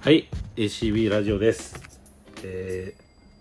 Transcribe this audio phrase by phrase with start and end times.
[0.00, 1.74] はい ACB ラジオです、
[2.44, 2.94] え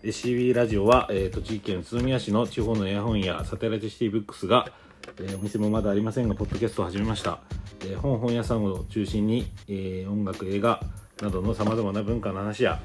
[0.04, 4.72] ー ACB ラジオは、えー栃木県宇都宮市の地方の絵本やサテライトシティブックスが、
[5.20, 7.42] えーお店もまだありませんがポッドキャストを始めました、
[7.82, 10.82] えー本本屋さんを中心に、えー音楽映画
[11.22, 12.80] などのさまざまな文化の話や、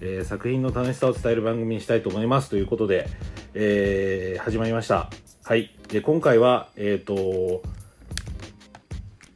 [0.00, 2.48] えー作品の楽しさを伝える番組にしたいと思います。
[2.48, 3.08] ということで、
[3.52, 5.10] えー始まりました。
[5.44, 5.74] はい。
[5.88, 7.62] で今回はえっ、と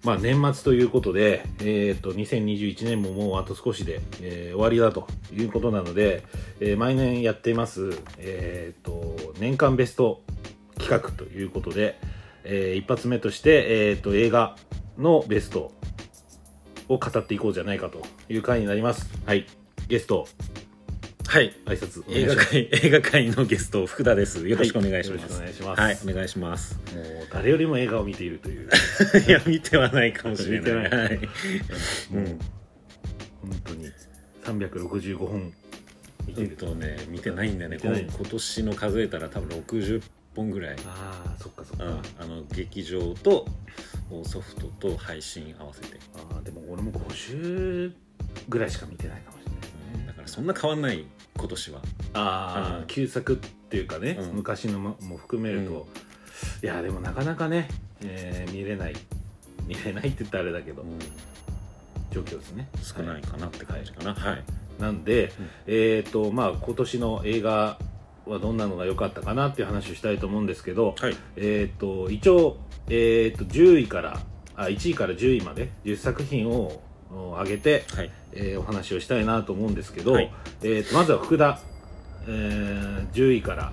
[0.04, 6.24] まあ、年末ということで、えー、と2021年ももうあと少しで、えー終わりだということなので、
[6.60, 10.22] えー毎年やっています、えー、と年間ベスト
[10.78, 12.00] 企画ということで、
[12.42, 14.56] えー一発目として、えー、と映画
[14.98, 15.72] のベスト
[16.88, 19.08] を語っていこうじゃないかという回になります。
[19.24, 19.46] はい、
[19.86, 20.26] ゲスト
[21.26, 21.54] はい。
[21.64, 24.46] 挨拶映画界、映画界 のゲスト、福田です。
[24.46, 25.32] よろしくお願いします。
[25.32, 26.80] はいよろしくお願いしますはい、お願いします。
[26.94, 28.68] もう誰よりも映画を見ているという
[29.26, 30.74] いや、見てはないかもしれない。
[30.82, 31.16] 見てないはい。
[31.16, 31.26] もう
[33.40, 33.90] 本当に
[34.44, 35.52] 365本
[36.26, 36.74] 見てると。
[36.74, 37.78] ね、見てないんだよね。
[37.82, 40.02] 今今年の数えたら多分60
[40.34, 40.76] 本ぐらい。
[40.86, 43.46] ああそっかそっか、うん、あの劇場と
[44.24, 47.92] ソフトと配信合わせて、あーでも俺も50
[48.48, 49.41] ぐらいしか見てないかも
[50.22, 51.04] からそんな変わんない
[51.36, 51.80] 今年は。
[52.14, 52.86] ああ、うん。
[52.86, 54.36] 旧作っていうかね、うん。
[54.36, 55.86] 昔のもも含めると、
[56.62, 57.68] いやでもなかなかね、
[58.02, 58.94] えー見れない。
[59.66, 60.98] 見れないって言ったらあれだけど、うん。
[62.10, 62.68] 状況ですね。
[62.82, 64.14] 少ないかなって感じかな。
[64.14, 64.44] はい、
[64.80, 65.50] なんで、うん。
[65.66, 67.78] えっ、とまあ今年の映画
[68.26, 71.16] はどんなのが良かったかなっていう話をしたいと思うんですけど、はい。
[71.36, 72.58] えっ、と一応、
[72.88, 74.20] えっと10位から
[74.54, 76.82] あ1位から10位まで10作品を
[77.12, 78.10] お上げて、はい。
[78.32, 80.32] えーお話をしたいなと思うんですけど、はい。
[80.62, 81.60] えーとまずは福田、
[82.26, 83.72] えー10位から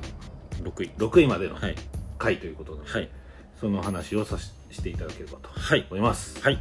[0.63, 0.91] 6位。
[0.97, 1.75] 6位までのはい。
[2.17, 3.09] 回ということで、はい。
[3.59, 5.85] その話をさししていただければとはい。
[5.89, 6.39] 思います。
[6.43, 6.59] はい、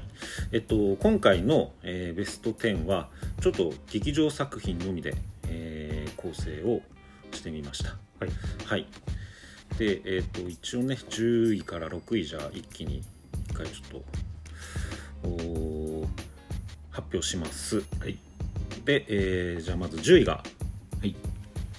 [0.51, 5.15] えっと、今回の、えーベスト10はちょっと劇場作品のみで、
[5.49, 6.81] えー構成を
[7.33, 7.91] してみました。
[8.19, 8.31] はい、
[8.65, 8.87] はい、
[9.79, 13.03] で、えっと一応ね10位から6位じゃ一気に
[13.47, 14.01] 一回ちょっ
[15.23, 15.78] とおー
[16.99, 17.77] 発表します。
[18.01, 18.19] はい。
[18.85, 20.43] で、えーじゃあまず10位が
[21.01, 21.15] はい。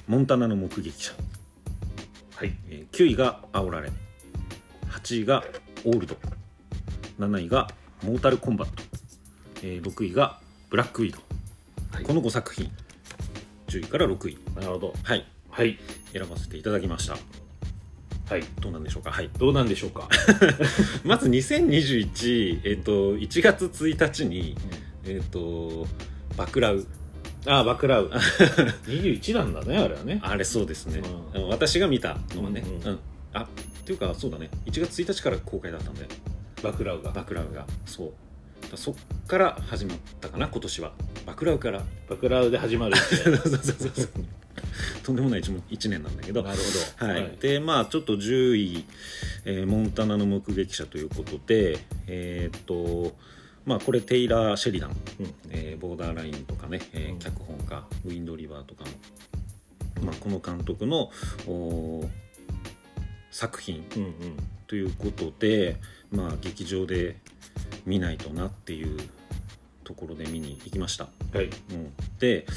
[0.07, 1.12] モンタナの目撃者、
[2.35, 2.53] はい。
[2.69, 3.91] えー9位が煽られ。
[4.90, 5.44] 8位が
[5.84, 6.16] オールド。
[7.19, 7.68] 7位が
[8.02, 8.81] モータルコンバット、
[9.62, 11.19] えー6位がブラックウィード、
[11.94, 12.06] はい。
[12.06, 12.72] この5作品。
[13.68, 14.38] 10位から6位。
[14.56, 14.94] なるほど。
[15.03, 15.25] はい。
[15.50, 15.78] はい。
[16.13, 17.18] 選ばせていただきました。
[18.34, 18.44] はい。
[18.62, 19.12] どうなんでしょうか？
[19.12, 19.29] はい。
[19.38, 20.08] どうなんでしょうか、
[21.03, 24.56] まず2021、えっと1月1日に
[25.05, 25.87] えっと
[26.37, 26.85] バクラウ。
[27.45, 28.09] ああバクラウ。
[28.87, 30.19] 21なんだねあれはね。
[30.21, 31.01] あれそうですね、
[31.33, 32.87] う私が見たのはね、うんうん。
[32.87, 32.99] うん。
[33.33, 33.47] あっ
[33.85, 34.49] ていうかそうだね。
[34.65, 36.07] 1月1日から公開だったんで。
[36.63, 37.11] バクラウが。
[37.11, 37.65] バクラウが。
[37.85, 38.11] そう。
[38.69, 38.95] だそっ
[39.27, 40.91] から始まったかな今年は。
[41.25, 41.83] バクラウから。
[42.09, 43.16] バクラウで始まるって。
[43.23, 44.09] そうそうそうそう。
[45.03, 46.43] とんでもない 1, 一年なんだけど。
[46.43, 46.57] なる
[46.97, 47.11] ほど。
[47.11, 47.37] はい。
[47.39, 48.85] でまあちょっと10位、
[49.45, 53.16] えーモンタナの目撃者」ということでえーっと
[53.69, 54.94] まあこれテイラー・シェリダン、う
[55.24, 55.34] ん。
[55.52, 57.19] えーボーダーラインとかね、えーうん。
[57.19, 58.84] 脚本家ウィンドリバーとか
[60.00, 61.12] の、まあ、この監督の
[63.29, 63.85] 作品。
[63.96, 64.13] うんうん。
[64.66, 65.78] ということで、
[66.12, 67.18] まあ、劇場で
[67.85, 68.97] 見ないとなっていう
[69.84, 71.08] ところで見に行きました。
[71.31, 71.46] はい。
[71.46, 72.47] うん、で、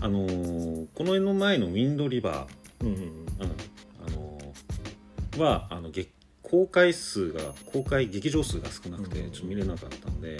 [0.00, 2.46] あのーこの絵の前のウィンドリバ
[2.80, 3.26] うんうんー、うん。
[4.06, 6.08] あのーはあのげ
[6.52, 7.40] 公開数が
[7.72, 9.30] 公開劇場数が少なくてうん。
[9.30, 10.38] ちょっと見れなかったんで、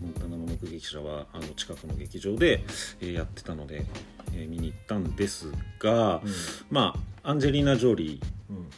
[0.00, 2.62] モンタナの目撃者はあの近くの劇場で、
[3.00, 3.84] えーやってたので、
[4.32, 5.48] えー見に行ったんです
[5.80, 6.22] が、
[6.70, 6.94] ま
[7.24, 8.68] あアンジェリーナ・ジョリーうん。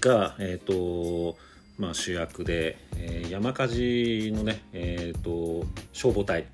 [0.00, 1.38] が、えーと
[1.78, 6.46] まあ、主役で、えー山火事のね、えー、と消防隊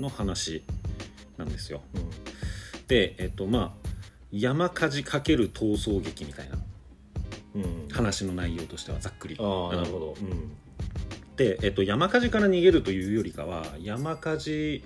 [0.00, 0.62] の話
[1.36, 1.82] なんですよ。
[1.94, 2.08] うん。
[2.88, 3.88] で、えーとまあ、
[4.32, 6.73] 山火事かける逃走劇みたいなうんうん
[7.92, 9.36] 話の内容としてはざっくり。
[9.38, 10.14] ああなるほど。
[10.20, 10.56] うん。
[11.36, 14.84] で、えー、と山火事から逃げるというよりかは山火事、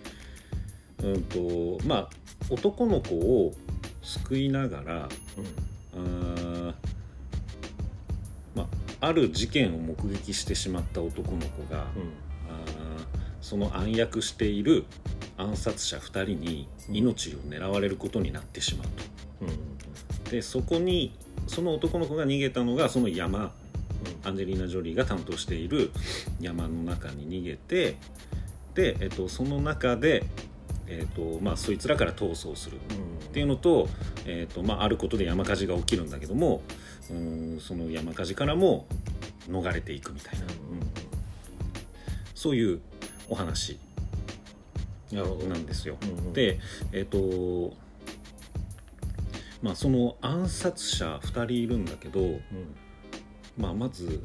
[1.03, 2.09] うんとまあ、
[2.51, 3.55] 男の子を
[4.03, 5.09] 救いながら
[5.95, 6.75] うーん
[8.55, 8.69] ま
[9.01, 11.83] あ、ある事件を目撃してしまった男の子が、うん。
[11.83, 11.89] あー
[13.41, 14.85] その暗躍している
[15.39, 18.89] 暗殺者2人に命を狙われることになってしまう
[19.43, 19.57] うんうん。
[20.25, 21.17] とでそこに
[21.49, 23.53] その男の子が逃げたのがその山。
[24.25, 25.91] アンジェリーナ・ジョリーが担当している
[26.41, 27.97] 山の中に逃げて
[28.75, 30.25] で、えっと、その中で、
[30.87, 32.77] えっとまあ、そいつらから逃走する。
[32.77, 33.89] っていうのと,、
[34.25, 36.63] えーとまあ、あることで山火事が起きるんだけども
[37.11, 38.87] うーんその山火事からも
[39.49, 40.47] 逃れていくみたいな、
[42.35, 42.81] そういう
[43.29, 43.79] お話
[45.13, 45.25] な
[45.57, 45.97] んですよ。
[46.03, 46.33] うんうん。
[46.33, 46.61] で
[46.93, 47.75] えっ、と
[49.63, 52.41] まあその暗殺者2人いるんだけど、うん。
[53.57, 54.23] まあ、まず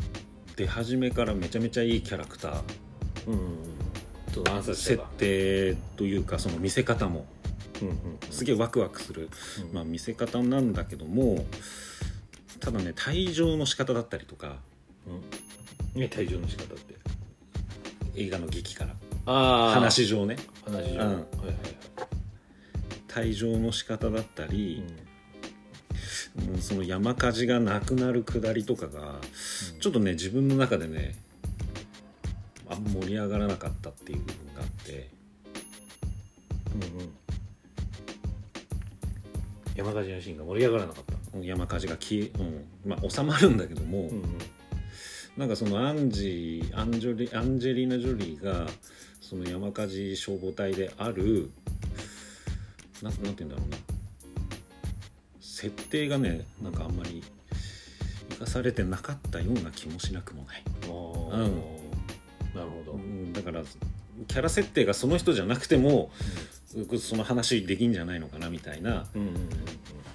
[0.56, 2.62] 出始めからめちゃめちゃいいキャラクター。
[3.28, 3.40] うんうん
[4.34, 7.26] その暗殺者設が定というかその見せ方も。
[7.82, 7.96] うんうん
[8.30, 9.30] すげえワクワクする、
[9.70, 9.74] うん。
[9.74, 11.46] まあ、見せ方なんだけども
[12.60, 14.58] ただね退場の仕方だったりとか。
[15.96, 16.00] うん。
[16.00, 16.96] ね退場の仕方って？
[18.16, 18.96] 映画の劇から。
[19.26, 20.36] あ話上ね。
[20.66, 20.98] 話上、うん。
[20.98, 21.26] はいはいはい。
[23.08, 24.96] 退場の仕方だったうり、んうん
[26.60, 29.20] その山火事がなくなるくだりとかが
[29.80, 31.16] ちょっとね自分の中でね
[32.70, 35.10] あんま盛り上がらなかったっていう部分があって。
[36.76, 37.14] うんうん。
[39.76, 41.38] 山火事のシーンが盛り上がらなかった。
[41.40, 42.66] 山火事が消え、うん。
[42.86, 44.24] まあ、収まるんだけども、うんうん。
[45.38, 48.68] なんかそのアンジアンジョリアンジェリーナ・ジョリーが
[49.20, 51.50] その山火事消防隊である
[53.02, 53.93] なんなんて言うんだろうな
[55.64, 57.24] 設定がねなんかあんまり
[58.32, 60.90] 生かされてなかったような気もしなくもない、うん。
[62.54, 63.64] なるほど、うんだから
[64.28, 66.12] キャラ設定がその人じゃなくても
[67.00, 69.36] その話できんじゃないのかなみたいなうんうんうん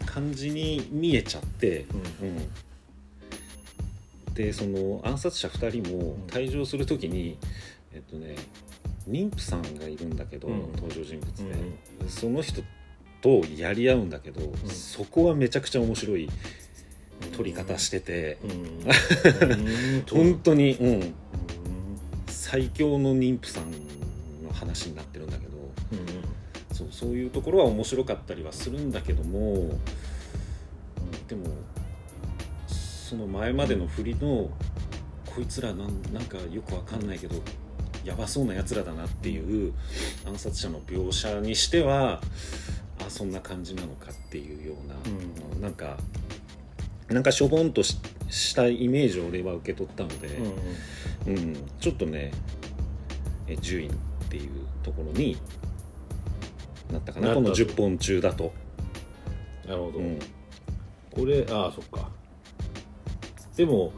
[0.04, 1.86] 感じに見えちゃって、
[2.20, 2.28] うん。
[2.28, 2.50] うん。
[4.34, 7.38] でその暗殺者2人も退場する時に、
[7.92, 8.36] えっとね
[9.08, 10.72] 妊婦さんがいるんだけど、うん。
[10.72, 11.46] 登場人物で、う
[12.06, 12.62] んその人
[13.20, 16.28] とやり合うんだけど、そこはめちゃくちゃ面白い
[17.36, 18.50] 撮り方してて、うん。
[18.50, 20.04] うん。
[20.10, 21.14] 本当に、うん、うん。
[22.26, 23.70] 最強の妊婦さん
[24.44, 25.52] の話になってるんだけど
[25.92, 26.74] うん。
[26.74, 29.76] そうそういうところは面白かったりはするんだけども
[31.26, 31.46] でも
[32.66, 34.48] その前までの振りの
[35.26, 37.42] こいつらなんなんかよくわかんないけど
[38.04, 39.74] やばそうなやつらだなっていう
[40.24, 42.20] 暗殺者の描写にしては
[43.08, 44.94] あそんな感じなのかっていうような、
[45.54, 45.60] うん。
[45.60, 45.96] なんか
[47.08, 47.98] なんかしょぼんとし
[48.30, 50.28] したイメージを俺は受け取ったので、
[51.26, 51.56] うんうん。
[51.80, 52.30] ちょっとね
[53.46, 53.90] え10位っ
[54.28, 54.50] ていう
[54.82, 55.36] ところに
[56.92, 57.28] なったかな。
[57.28, 57.72] このなったと。
[57.72, 58.52] 10本中だと。
[59.66, 60.18] なるほど、うん。
[61.10, 62.10] これああそっか。
[63.56, 63.92] でも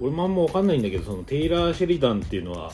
[0.00, 2.72] お俺もあんま分かんないんだけどそのテイラー・シェリダンっていうのは、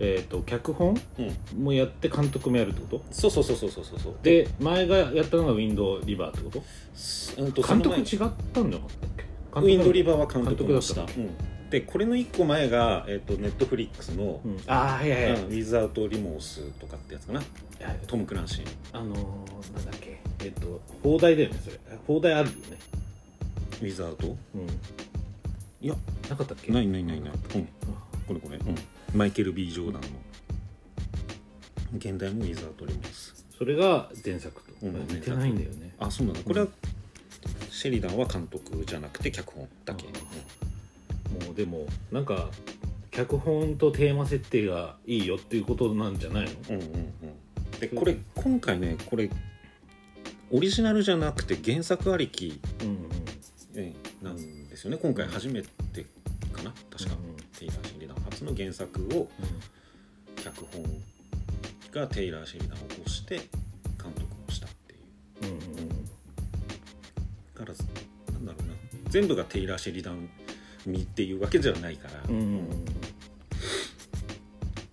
[0.00, 3.04] えー、と脚本うんもやって監督もやるってこと？
[3.10, 4.14] そうそうそうそうそうそう。
[4.22, 6.50] で前がやったのがウィンド・リバーってこ
[7.36, 7.42] と？
[7.42, 9.24] うんと監督違ったんじゃなかったっけ？
[9.54, 11.30] 前ウィンドリバーーは監督だったっうん。
[11.70, 17.42] でこれの1個前が、えっとネットフリックスのうん、ああはいはいはい、うんウィズアウト・リモース」とかってやつかな？
[18.06, 20.20] トム・クランシーあのー、なんだっけ？
[20.44, 21.78] えっ、と放題だよねそれ。
[22.06, 22.78] 放題あるよね。
[23.82, 24.36] ウィズアウトうん。
[25.82, 25.94] いや。
[26.30, 26.72] なかったっけ？
[26.72, 27.30] ないないないない。
[27.54, 27.68] うん。
[28.26, 28.76] これこれ、うん
[29.14, 30.08] マイケル・ B・ ジョーダンの。
[31.96, 35.06] 現代もウィズアウト・リモースそれが前作と、うん。
[35.08, 35.94] 似てないんだよね。
[35.98, 36.68] あそうなんだこれは、
[37.70, 40.12] シェリダンは監督じゃなくて脚本だけ、うん
[41.46, 42.48] もうでもなんか
[43.10, 46.50] 脚本とテーマ設定がいいよっていうことなんじゃないの？
[46.70, 47.80] うんうんうん。
[47.80, 49.30] でこれ今回ねこれ
[50.50, 53.08] オリジナルじゃなくて原作ありきうん
[54.22, 54.96] なんですよね。
[54.96, 55.68] 今回初めて
[58.38, 59.28] シェリダン初の原作を
[60.36, 60.84] 脚本
[61.90, 65.00] がテイラー・シェリダンを起こして監督をしたっていう。
[65.42, 65.88] うんうん
[67.54, 67.74] だから
[68.34, 68.74] なんだろうな。
[69.10, 70.28] 全部がテイラー・シェリダン
[70.86, 72.68] 味っていうわけじゃないから、うんうんうん。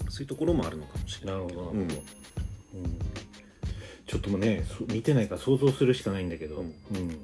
[0.10, 1.88] そういうところもあるのかもしれなないなるほど、うん。
[4.08, 6.66] ちょっともうねそ見てないから想像するしかないんだけど、ううん。
[6.66, 7.24] んうん。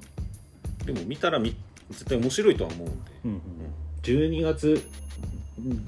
[0.86, 1.56] でも見たらみ
[1.90, 2.96] 絶対面白いとは思うんで、
[3.26, 3.42] うん
[4.04, 4.84] 12月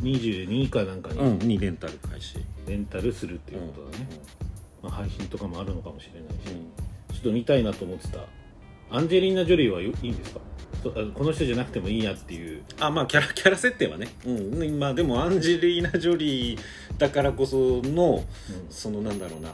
[0.02, 2.38] 22かなんかにうん、にレンタル開始。
[2.68, 4.08] レンタルするっていうことだね、
[4.82, 7.16] まあ、配信とかもあるのかもしれないし、うん。
[7.16, 8.20] ちょっと見たいなと思ってた。
[8.92, 10.40] アンジェリーナ・ジョリーはいいんですか？
[11.14, 12.64] この人じゃなくてもいいやっていう。
[12.80, 16.60] あまあキャラキャラ設定はね、うん、まあでもアンジェリーナ・ジョリー
[16.98, 18.24] だからこその
[18.70, 19.54] そのなんだろうな。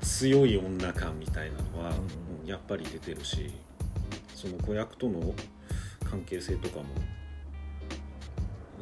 [0.00, 1.96] 強い女感みたいなのは、うん。
[1.96, 2.02] うん
[2.44, 3.52] やっぱり出てるし
[4.34, 5.32] その子役との
[6.10, 6.86] 関係性とかも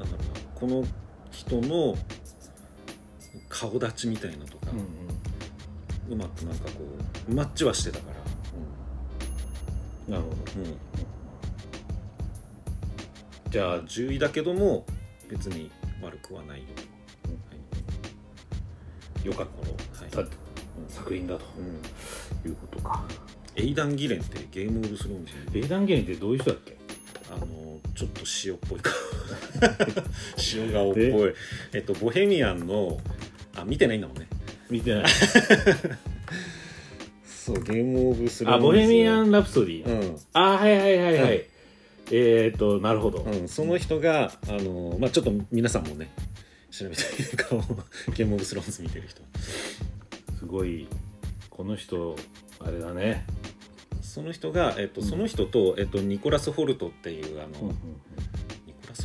[0.01, 0.41] なんだろうな。
[0.55, 0.85] この
[1.31, 1.97] 人の
[3.49, 4.73] 顔立ちみたいなとか、
[6.09, 6.81] うまくなんかこ
[7.29, 8.11] うマッチはしてたか
[10.09, 10.37] ら、なるほど。
[13.51, 14.85] じゃあ10位だけども
[15.29, 15.71] 別に
[16.03, 16.67] 悪くはないよ。
[19.23, 19.47] と、よかっ
[20.01, 20.11] はい。
[20.11, 20.25] た
[20.89, 21.45] 作品だと。
[21.59, 22.49] うん。
[22.49, 23.05] いうことか。
[23.57, 25.25] エイダン・ギレンってゲーム・オブ・スローン
[25.69, 26.79] ダンゲンってどういう人だっけ？
[27.31, 27.47] あの
[27.95, 28.93] ちょっと塩っぽい顔
[30.55, 31.05] 塩顔っぽい。
[31.73, 32.99] えっとボヘミアンの
[33.55, 34.27] あ見てないんだもんね。
[34.71, 35.05] 見てない。
[37.25, 40.17] そうゲームオブスローンあボヘミアン・ラプソディ、うん。
[40.33, 41.45] あはいはいはいはい、うん。
[42.13, 46.11] えーっとなるほど、うん、その人があのまあちょっと皆さんもね
[46.71, 47.49] 調べてみるか
[48.15, 49.23] ゲームオブスローンズ見てる人。
[50.39, 50.87] すごい。
[51.51, 52.17] この人
[52.59, 53.27] あれだね、
[54.01, 57.83] その人が、えっとうんその人と、えっと、ニコラス・ホルトっていうあの、うんうんニコ
[58.27, 58.40] ラス・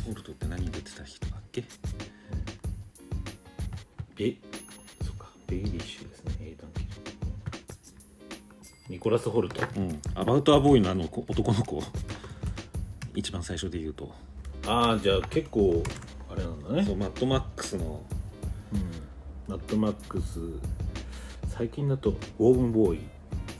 [0.06, 1.64] ホルトって何に出てた人だっけ？
[4.16, 4.36] ベ
[5.04, 5.28] そっか。
[5.46, 6.36] ベイリッシュですね。
[6.40, 6.86] 英単記
[8.88, 9.62] ニコラス・ホルト？
[9.76, 10.00] うん。
[10.14, 11.82] アバウト・ア・ボーイのあの子男の子。
[13.14, 14.12] 一番最初で言うと、
[14.66, 15.82] ああじゃあ結構
[16.30, 16.84] あれなんだね。
[16.84, 18.02] そうマッドマックスの。
[18.72, 18.80] うん。
[19.48, 20.40] マッドマックス
[21.48, 23.00] 最近だとウォームボーイ、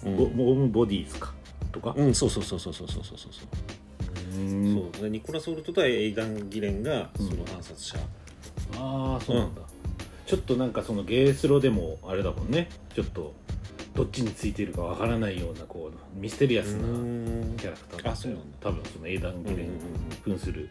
[0.05, 1.33] うんウォームボディーズか。
[1.73, 1.95] とか？
[1.97, 3.19] うんそうそうそうそうそうそうそう。
[3.19, 3.66] そううん
[4.93, 5.03] そう。
[5.03, 7.29] でニコラス・ホルトとエイダン・ギレンがうん。
[7.29, 7.99] その暗殺者、
[8.77, 9.63] ああそうなんだ、
[10.27, 12.69] ちょっとなんかそのゲースロでもあれだもんね。
[12.95, 13.35] ちょっと
[13.95, 17.55] どっちについているかわからないようなこうミステリアスなうん。
[17.57, 18.09] キャラクターだった。
[18.09, 18.57] よあそうなんだ。
[18.61, 19.79] 多分その英断儀連うんうん
[20.25, 20.69] 扮する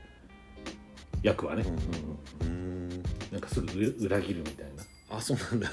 [1.24, 1.64] 役はね、
[2.42, 3.04] うんうんうん。
[3.32, 4.84] なんかすぐ裏裏切るみたいな、
[5.18, 5.72] あそうなんだ、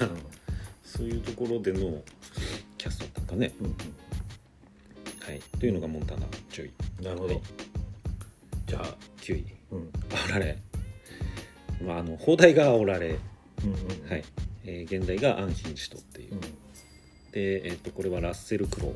[0.83, 2.01] そういうところでの
[2.77, 3.73] キャストだったんかねうんうん。
[5.23, 5.39] はい。
[5.59, 7.43] というのがモンタナ10位なるほど、はい
[8.65, 9.89] じゃあ、9位うん。
[10.09, 10.57] 煽られ。
[11.85, 13.19] まああの放題が煽られ。
[13.63, 14.09] うんうん。
[14.09, 14.23] はい、
[14.65, 16.41] えー現代がアンヒンジトっていう、うん。
[16.41, 16.47] で、
[17.33, 18.93] えー、とこれはラッセル・クロウ。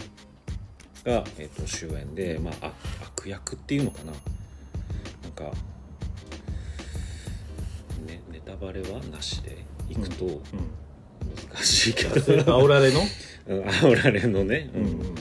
[1.08, 2.74] が、えー、と主演で、まあ、悪
[3.20, 4.12] 悪役っていうのかな。
[4.12, 5.44] なんか、
[8.06, 9.58] ね、ネタバレはなしで
[9.90, 10.42] いくとうん。
[11.54, 13.02] 難しいけど、あそれ煽られの、
[13.48, 15.16] うん煽られのね、うんうん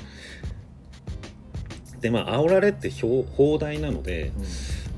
[2.00, 4.32] でまあ煽られって表放題なので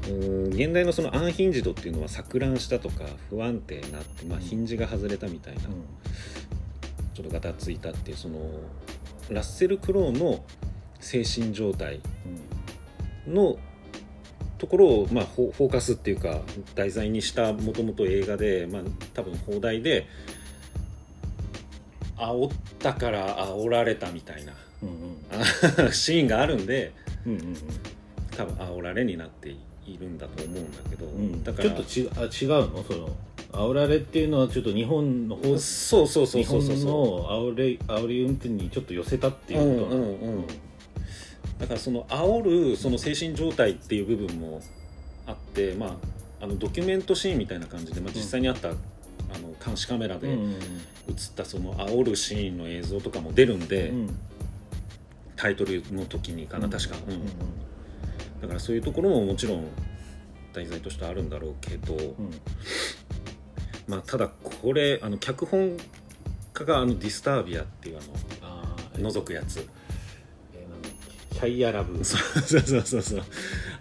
[0.08, 4.44] うん現代のそのアンヒンジドっていうのは錯乱したとか不安定になって、まあ、うん。
[4.44, 8.38] ヒンジが外れたみたいな、ちょっとガタついたっていうその
[9.28, 10.42] ラッセル・クロウの
[11.00, 12.00] 精神状態
[13.26, 13.58] の
[14.56, 16.40] ところを、まあ、フォフォーカスっていうか
[16.74, 18.82] 題材にしたもともと映画で、まあ、
[19.14, 20.06] 多分放題で
[22.16, 24.52] 煽ったから煽られたみたいな
[24.82, 25.86] うんうん。
[25.86, 26.92] あ シーンがあるんで
[27.26, 27.56] うんうん
[28.36, 31.12] 多分煽られになっているんだと思うんだけど、うん。
[31.12, 32.84] うんだからちょっとちあ違うの？
[32.84, 33.16] その
[33.50, 40.06] 煽られっていうのはちょっと日本の方そうそうそうそうそうその煽り煽り運転にちょっと寄せたってういうことなの？
[40.06, 40.46] うんうんうん。
[41.58, 44.60] だからその煽るその精神状態っていう部分も
[45.26, 45.98] あってま
[46.40, 48.76] ああのドキュメントシーンみたいな感じで、まあ、実際にあった、あの
[49.64, 50.50] 監視カメラでうんうん。
[50.52, 50.60] 映っ
[51.34, 54.18] たその煽るシーンの映像とかも出るんで、うん
[55.38, 57.20] タイトルの時にかな確か、うんうん
[58.40, 59.66] だからそういうところももちろん
[60.52, 62.30] 題材としてあるんだろうけど、うん。
[63.88, 65.76] まあただこれあの脚本
[66.52, 67.98] 家があのディスタービアっていう
[68.42, 69.66] ああの覗くやつ。
[70.54, 70.92] えーなんだっ
[71.30, 71.36] け？
[71.36, 72.04] シャイアラブ。
[72.04, 73.22] そうそうそうそう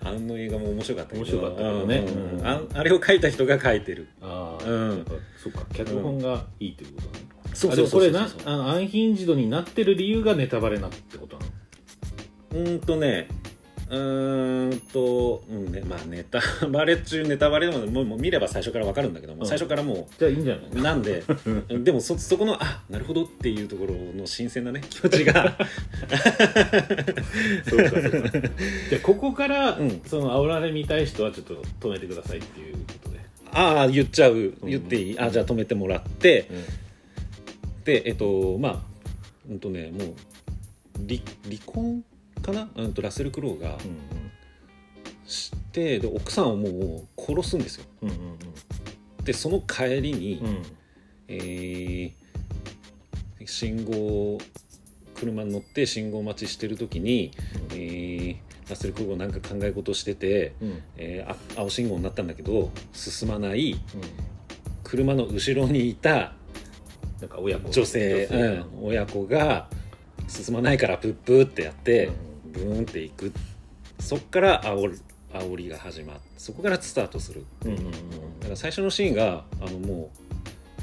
[0.01, 1.21] あの映画も面白かったけど。
[1.23, 1.97] 面白かったけどね。
[1.97, 2.47] うんうんうん。
[2.47, 4.07] ああれを書いた人が書いてる。
[4.21, 5.05] ああ、うん。
[5.37, 5.67] そっか。
[5.71, 7.25] 脚本がいいということね、
[7.57, 11.51] そうあでもこれなそうあのアンヒンジドになってる理由がネタバレなってことなの？
[12.51, 13.27] うーんとね
[13.89, 19.47] うーんと、うんね、まあネタバレ中ネタバレでももうもう見れば最初から分かるんだけども、うん。
[19.47, 21.23] 最初からもじゃあいいんじゃないうなんで
[21.71, 25.57] でもそそこのあなるほどっていうところの新鮮なね気持ちが。
[27.67, 28.29] そうかそうか。
[28.89, 30.01] じゃあここから、うん。
[30.05, 33.19] その煽られ見たい人はちょっと止めてくださいっていうことで、
[33.51, 34.53] ああ言っちゃう。
[34.65, 36.49] 言っていい、あじゃあ止めてもらって
[37.87, 38.81] でえっとまあ
[39.49, 40.13] うんとねもう
[41.07, 42.03] 離離婚
[42.41, 43.97] かな、うん、とラッセル・クロウがうん
[45.25, 47.85] してで奥さんをもう殺すんですよ。
[48.03, 48.17] うんうん
[49.23, 50.47] でその帰りに、うん。
[50.47, 50.63] うん
[51.29, 52.11] えー
[53.49, 54.37] 信号
[55.15, 57.31] 車に乗って信号待ちしてる時に、
[57.71, 58.37] えー
[58.69, 60.69] ラッセル・クロウがなんか考え事してて、うん。
[60.69, 63.79] うんえーあ青信号になったんだけど進まない
[64.83, 66.33] 車の後ろにいた
[67.19, 69.67] なんか親子女性うん、親子が
[70.27, 72.11] 進まないからプップーってやって、
[72.45, 73.31] ブーンっていく。
[73.99, 74.99] そっから煽る
[75.33, 77.45] 煽りが始まってそこからスタートする。
[77.65, 77.91] うんうんうん。
[78.39, 80.11] だから最初のシーンがあのも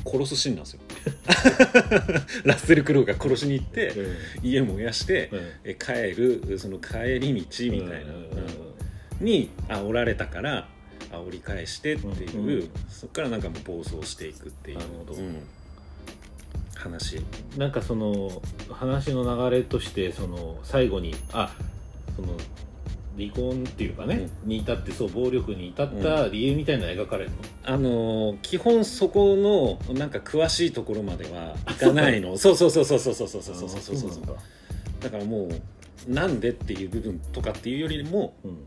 [0.04, 0.80] う殺すシーンなんですよ。
[2.44, 4.16] ラッセル・クロウが殺しに行って、うん。
[4.42, 5.40] 家燃やして、うん。
[5.64, 8.38] え帰るその帰り道みたいな、うんうんうん。
[9.20, 9.24] うん。
[9.24, 10.68] に煽られたから
[11.10, 14.78] 煽り返してっていう、うんうんそこからなんかもう暴走していくっていう。
[14.78, 15.14] なるほど。
[15.14, 15.36] うん
[16.84, 17.20] 話。
[17.56, 21.54] なんかその話の流れとしてその最後にあ
[22.16, 22.28] その
[23.16, 29.36] 離婚っていうかね、に至ってそう暴力に至った理由みたいなの描かれるの、あのー基本そこ
[29.88, 32.36] のなんか詳しいところまではいかないの。
[32.36, 34.32] そうそうそうそうそうそうそうそうそうそうそうだ
[35.00, 35.48] だからも
[36.08, 38.66] うなんでっていう部分とかっていうよりもうん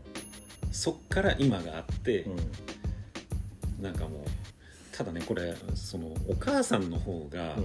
[0.72, 2.36] そっから今があって、うん
[3.80, 4.20] なんかもう
[4.96, 7.56] ただねこれそのお母さんの方が、なん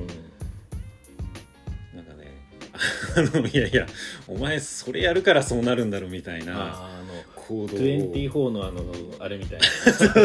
[3.15, 3.85] あのいやいや
[4.27, 6.53] お前それやるからそうなるんだろみたいな。
[6.53, 8.83] あの行動を24のあの
[9.19, 9.67] あれみたいな。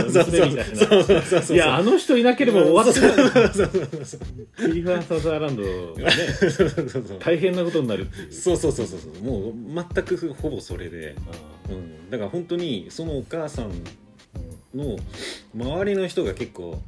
[0.24, 0.76] 娘みたいな。
[0.76, 1.56] そうそうそうそう。
[1.56, 3.68] いやあの人いなければ終わってた
[4.56, 6.16] クリファーサザーランドがね
[7.18, 8.32] 大変なことになるっていう。
[8.32, 9.22] そうそうそうそうそう。
[9.24, 9.54] もう
[9.94, 13.72] 全くほぼそれで、あうん、だから本当にそのお母さんー
[14.74, 14.98] の
[15.54, 16.80] 周りの人が結構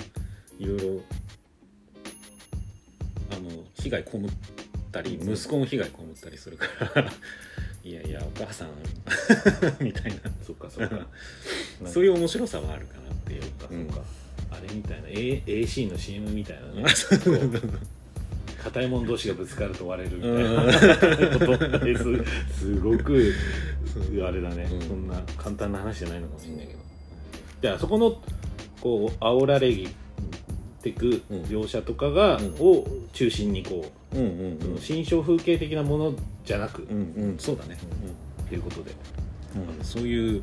[0.58, 1.00] いろいろ
[3.32, 4.30] あの被害被っ
[4.90, 5.32] たりうん。
[5.32, 7.10] 息子も被害被ったりするから。
[7.82, 8.68] いやいやお母さん。
[9.82, 10.18] みたいな。
[10.46, 11.06] そっかそっ か。
[11.86, 13.68] そういう面白さはあるかなっていうか。
[13.70, 13.86] うん。
[13.88, 14.04] そうか。
[14.50, 15.08] あれみたいな。
[15.08, 16.82] A AC の CM みたいな。
[16.82, 16.84] ね
[18.62, 21.46] 硬いもん同士がぶつかると割れるみたいな。
[21.46, 22.04] ことです。
[22.58, 23.32] すごく
[24.22, 24.82] あれだね、うん。
[24.82, 26.78] そんな簡単な話じゃないのかもしれないけど。
[27.62, 28.20] じゃあそこの
[28.80, 29.70] こう煽られ
[30.82, 31.42] てくうん。
[31.42, 32.54] 描写とかが、うん。
[32.60, 34.78] を中心にこう、うんうんうん。
[34.78, 37.38] 心象風景的なものじゃなく、うんうん。
[37.38, 37.78] そうだね、
[38.48, 38.92] ということで。
[39.54, 39.84] うん。
[39.84, 40.42] そういう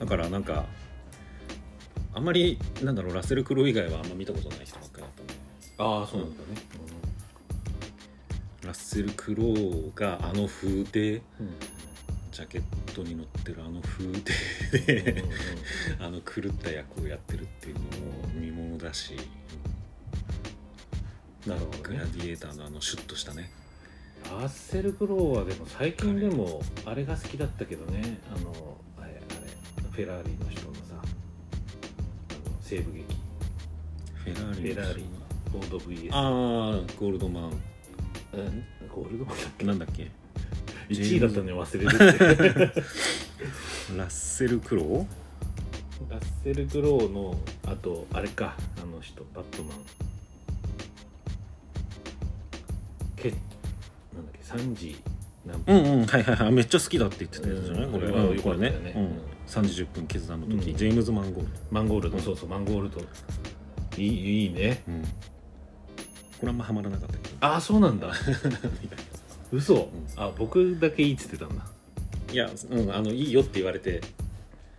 [0.00, 0.64] だからなんか
[2.14, 5.10] あんまりなんだろうラッセル・クロウ以外はあんま見たことない人ばっかりだっ
[5.76, 6.42] たああそうなんだね、
[8.64, 11.54] ラッセル・クロウがあの風でうん
[12.32, 12.62] ジャケッ
[12.94, 15.24] トに乗ってるあの風うんうんで
[16.00, 17.86] あの狂った役をやってるっていうのも
[18.34, 19.14] 見ものだし、
[21.46, 23.50] なるほどグラねディエーターのあのシュッとしたね。
[24.24, 28.18] ラッセル・クロウはでも最近でもあれが好きだったけどね。
[28.34, 29.50] あのあれあれ。
[29.90, 31.02] フェラーリの人のさあの
[32.60, 33.04] 西部劇。
[34.14, 35.04] フェラーリフェラーリ。
[35.50, 37.44] フォード VS ああゴールドマン。
[37.44, 37.46] う
[38.36, 39.64] んゴールドマンだっけ？
[39.64, 40.10] なんだっけ
[40.90, 42.80] ？1位だったのに忘れるって。
[43.96, 48.56] ラッセル・クロウラッセル・クロウのあとあれか。
[48.80, 49.78] あの人バットマン
[54.50, 54.96] 3時
[55.46, 55.76] 何分？
[55.76, 56.52] うんうんはいはいはい。
[56.52, 57.92] めっちゃ好きだって言ってたやつじゃない、うん。
[57.92, 58.92] これこれはこれねったよね。
[58.96, 60.76] うん、3時10分決断の時、うん。
[60.76, 62.48] ジェームズ・マンゴールマンゴールド、うんそうそう。
[62.48, 63.00] マンゴールド。
[63.96, 64.82] いいいいね。
[64.86, 65.08] ド、うん、こ
[66.42, 67.36] れあんまハマらなかったけど。
[67.40, 68.12] ああそうなんだ。
[69.52, 69.88] 嘘、ん。
[70.16, 71.66] あ僕だけいいっつってたんだ。
[72.32, 74.00] いや、うん、あのいいよって言われて、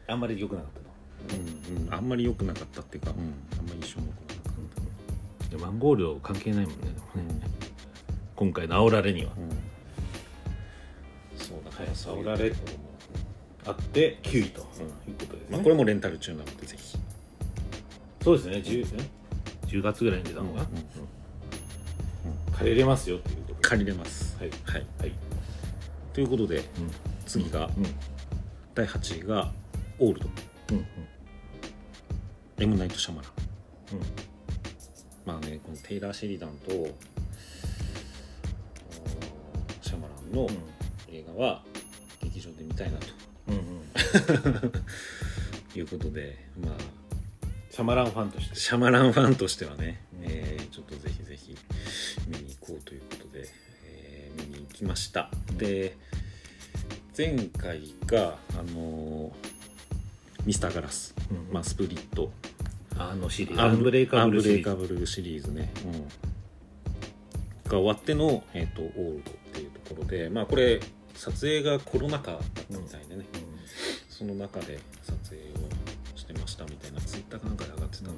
[0.08, 0.82] あんまり良くなかったの。
[1.30, 3.18] うんうん、あんまり良くなかったっていうか、うん、
[3.60, 4.62] あんまり印象も良くなか
[5.46, 7.61] っいやマンゴールド関係ないもんねでもた、ね、
[8.42, 9.32] 今回の煽られには。
[9.38, 9.50] うん。
[11.38, 12.54] そうだからはいそういう煽られ
[13.68, 14.66] あって9位という
[15.10, 15.14] うん。
[15.14, 16.98] ことですね、まあ、これもレンタル中なのでぜひ。
[18.24, 18.56] そうですね。
[18.58, 18.88] 10,
[19.68, 20.66] 10月ぐらいに出たのが、
[22.58, 23.60] 借りれますよっていうことで。
[23.62, 24.36] 借りれます。
[24.40, 24.50] はい。
[24.50, 24.86] はい。
[25.02, 25.12] はい。
[26.14, 26.64] ということでうん。
[27.28, 27.86] 次が、うん。
[28.74, 29.52] 第8位が
[30.00, 30.30] オールド。
[30.72, 30.86] うんうん。
[32.58, 33.32] エム・ナイト・シャマラン
[33.98, 34.06] うん。
[35.26, 36.88] まあねこのテイラー・シェリダンと
[40.32, 40.48] の
[41.10, 41.64] 映画は
[42.24, 43.08] 劇場で見たいなと。
[43.50, 44.72] うんうん。
[45.78, 46.76] いうことでまあ。
[47.70, 48.56] シャマランファンとして。
[48.56, 50.26] シャマランファンとしてはね、うん。
[50.26, 51.58] えーちょっとぜひぜひ
[52.28, 53.48] 見に行こうということで、
[53.86, 55.58] えー見に行きました、うん。
[55.58, 55.98] で
[57.18, 59.52] 前回があのー
[60.46, 61.54] ミスターガラス、うん。
[61.54, 62.32] まあ、スプリット。
[62.98, 63.62] あのシリーズ。
[63.62, 64.70] アンブレイカブルシリーズ。
[64.70, 69.32] アンブレイカブルシリーズね、うん、が終わっての、えー、とオールド
[69.92, 70.80] ところでまあこれ
[71.14, 73.26] 撮影がコロナ禍だったみたいでね、
[74.10, 78.14] その中で撮影をしてましたみたいなツイッターかなんかで上がってたの。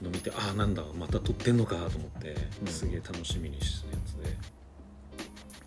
[0.00, 2.66] の見てああなんだまた撮ってんのかと思ってうん。
[2.68, 4.12] すげえ楽しみにしてたやつ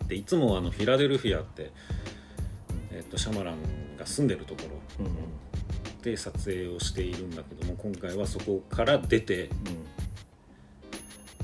[0.06, 0.08] で。
[0.08, 1.70] でいつもあのフィラデルフィアって、
[2.90, 3.56] えっとシャマラン
[3.98, 4.62] が住んでるとこ
[4.98, 6.02] ろうんうん。
[6.02, 9.50] で撮影をしているんだけども今回はそこから出て、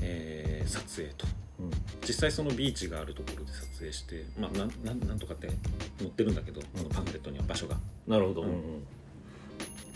[0.01, 1.27] えー撮影と。
[1.27, 1.38] うんうん
[2.09, 5.47] 実際そのビーチがあるところで撮影してまあなんなんなんとかって
[5.99, 8.61] 載ってるんだけど、あのパンフレットには場所が、なるほど、ううんんうん。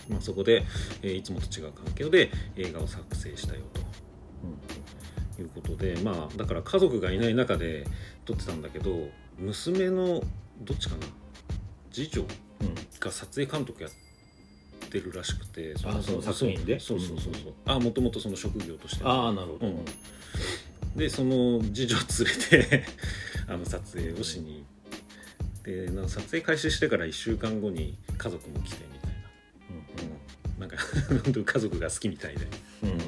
[0.10, 0.64] まあ、そこで、
[1.02, 5.42] えーいつもと違う環境で映画を作成したよと。
[5.42, 7.88] いうことでまあだから家族がいない中で
[8.26, 10.22] 撮ってたんだけど娘の
[10.62, 11.08] どっちかな？
[11.92, 12.22] 次女
[12.62, 12.76] うん。
[13.00, 13.92] が撮影監督やっ
[14.90, 16.80] てるらしくてあその作品で？
[16.80, 17.54] そうそうそうそう。
[17.66, 19.04] あもともとその職業として。
[19.04, 19.86] ああなるほど、うん
[20.96, 22.08] でその次女を連
[22.60, 22.84] れて
[23.48, 24.64] あの撮影をしに
[25.64, 29.18] でなんか撮影開始してから1週間後に家族も来てみたいな、
[30.54, 30.78] うん、なんか
[31.24, 32.48] 本当に家族が好きみたいで。
[32.84, 32.98] うんうん。
[32.98, 33.00] っ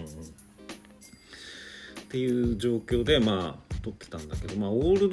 [2.08, 5.10] ていう状況でまあ撮ってたんだけど、まあ、オール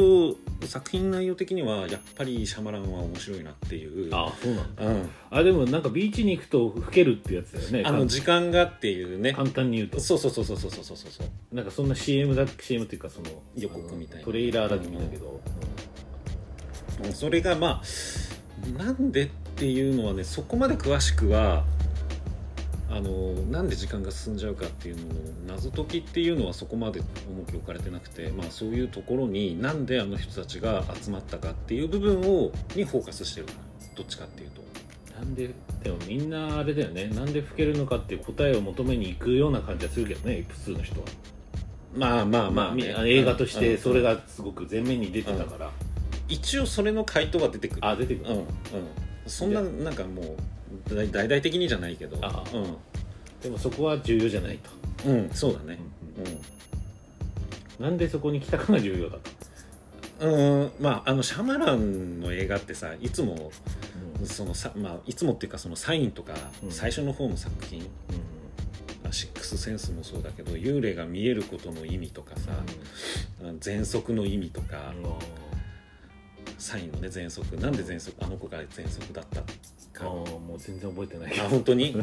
[0.62, 4.08] ド作品内容的にはやっぱりシャマランは面白いなっていう。
[4.14, 4.86] ああそうなんだ。
[4.86, 7.82] うん、あでもなんかビーチに行くと老けるってやつだよね。
[7.84, 9.34] あの時間がっていうね。
[9.34, 10.00] 簡単に言うと。
[10.00, 11.54] そうそうそうそうそうそうそうそう。
[11.54, 14.24] なんかそんな CM だ CM っていうかその予告みたいな。
[14.24, 15.38] トレーラーだけ見たけど、
[17.04, 17.12] うん。
[17.12, 21.64] それがまあなんでっていうのはねそこまで詳しくは
[22.94, 33.46] あのなんで時間が進んじゃうかっていうのの謎解きっていうのはそこまで重きを置かれてなくて、まあ、そういうところになんであの人たちが集まったかっていう部分をにフォーカスしてる
[33.96, 34.62] どっちかっていうと。
[35.16, 35.50] なんで
[35.82, 37.06] でもみんなあれだよね。
[37.08, 41.06] なんで老けるのかっていう答えを求めに行くような感じはするけどね普通の人は。
[41.94, 42.82] まあまあままあ、あ、ね。
[43.04, 45.70] み映画としてそれうんがすごく前面に出てたから、
[46.28, 47.86] 一応それの回答は出てくる。
[47.86, 48.46] あ出てくる、うんうん。
[49.26, 50.36] そんななんかもう
[50.88, 52.16] 大大々的にじゃないけど。
[52.22, 54.58] あうでもそこは重要じゃない
[55.02, 55.78] と、ん、うん、そうだね。
[57.80, 59.18] なんでそこに来たかが重要だ
[60.20, 63.50] と、うん、うん、まああのシャマランの映画ってさいつも
[64.24, 66.70] そのさ、まあ、いつもっていうかそのサインとか、うん。
[66.70, 67.80] 最初の方の作品。
[69.02, 72.52] まあシックスセンスもそうだけど幽霊が見えることの意味とかさ、
[73.58, 74.94] 喘息の意味とか、
[76.58, 77.56] サインのね喘息。
[77.56, 78.14] なんで喘息？
[78.24, 79.42] あの子が喘息だった？
[80.02, 81.94] あかーもう全然覚えてないあ本当に？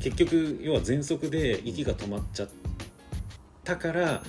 [0.00, 2.48] 結局要は喘息で息が止まっちゃっ
[3.64, 4.22] たから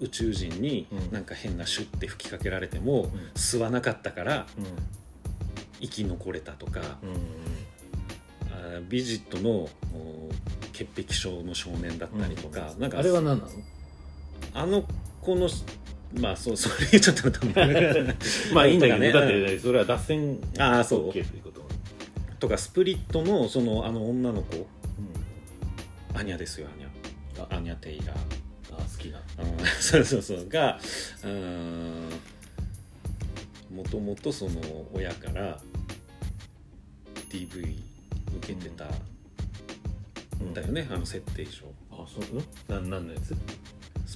[0.00, 1.12] 宇宙人にうん。
[1.12, 3.10] なんか変なシュッて吹きかけられてもん。
[3.34, 4.64] 吸わなかったからうん。
[5.80, 8.50] 生き残れたとか、うん。
[8.50, 9.68] あビジットのお
[10.72, 13.50] 潔癖症の少年だったりとか、なんかあれは何なの？
[14.54, 14.84] あの
[15.20, 15.48] 子の
[16.20, 17.52] まあそうそれちょっと多分
[18.54, 19.12] まあいいんだけど ね。
[19.12, 21.10] だってそれは脱線ああそう。
[21.10, 21.67] OK ということ、
[22.38, 24.56] とかスプリットのそのあの女の子。
[24.56, 24.66] うん。
[26.18, 26.88] アニャですよアニャ。
[27.52, 28.16] あアニャ・テイラー。
[28.72, 29.66] あ好きなうん。
[29.80, 30.48] そうそうそう。
[30.48, 30.78] が
[31.24, 32.10] うん。
[33.74, 34.60] もともとその
[34.92, 35.60] 親から
[37.30, 37.76] DV
[38.38, 38.86] 受けてた。
[40.44, 40.54] ん。
[40.54, 42.72] だよね、あの設定上あそう。
[42.72, 43.34] な何のやつ？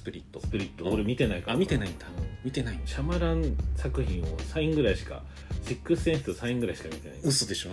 [0.03, 0.41] スプリット。
[0.41, 0.83] スプリット。
[0.85, 0.93] うん。
[0.95, 1.53] 俺見てないから。
[1.53, 5.23] あ見てないんだ、うん見てないシャマラン作品をサインぐらいしか
[5.65, 7.17] シックスセンスとサインぐらいしか見てない。
[7.23, 7.69] 嘘でしょ。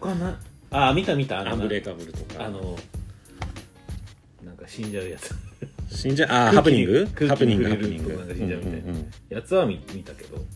[0.00, 0.40] 他な
[0.72, 1.38] あ見た見た。
[1.40, 2.44] あのアンブレイカブルとか。
[2.46, 2.76] あの
[4.44, 5.32] なんか死んじゃうやつ。
[5.94, 7.06] 死んじゃあ空気ハプニング？
[7.28, 9.10] ハプニングハプニングとなんか死んじゃうみたいなうんうんうん。
[9.28, 10.46] やつは見見たけど、うん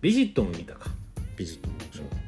[0.00, 0.90] ビジットも見たか。
[1.36, 2.18] ビジットも面白かっ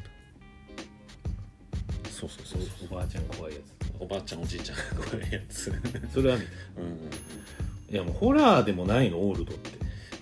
[2.04, 2.11] た。
[2.11, 2.88] そうそうそうそう。
[2.90, 3.61] おばあちゃん怖いや
[3.98, 6.14] おばあちゃんおじいちゃんが これやつ、うんつ。
[6.14, 6.50] それは見た。
[6.80, 9.18] うん、いやもうホラーでもないの？
[9.18, 9.70] オールドって、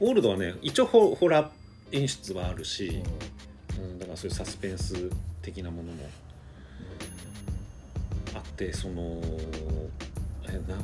[0.00, 1.48] オールドはね一応ホホラー
[1.92, 3.02] 演出はあるし、
[3.78, 5.10] うん、だからそういうサスペンス
[5.42, 6.08] 的なものも。
[8.34, 9.20] あってその
[10.48, 10.76] えな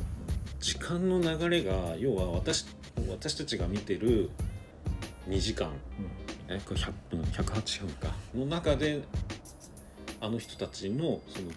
[0.61, 2.65] 時間の流れが要は私
[3.09, 4.29] 私たちが見てる
[5.27, 5.71] 2時間。
[6.47, 8.15] えこれ100分108分か。
[8.35, 9.01] の中で
[10.19, 11.51] あの人たちのその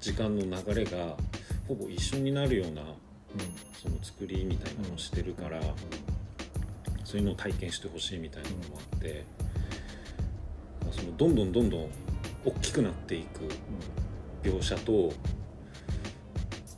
[0.00, 1.16] 時間の流れが
[1.68, 2.82] ほぼ一緒になるような
[3.82, 5.60] その作りみたいなのをしてるから、
[7.04, 9.24] そういうのを体験してほしいみたいなのもあって、
[10.90, 11.90] そのどんどんどんどん
[12.44, 13.48] 大きくなっていく
[14.42, 15.12] 描写と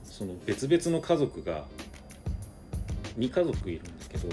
[0.04, 1.64] その別々の家族が
[3.18, 4.28] 2家族いるんだけど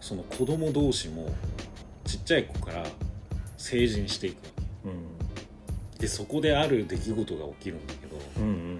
[0.00, 1.34] その子供同士も
[2.04, 2.84] ちっちゃい子から
[3.56, 4.49] 成人していく
[6.00, 8.56] でそこである出来事が起きるんだけどうんうんうん。
[8.56, 8.78] うん